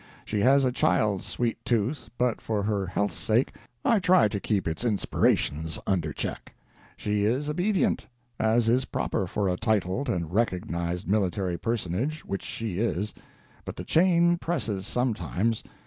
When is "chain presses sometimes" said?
13.85-15.63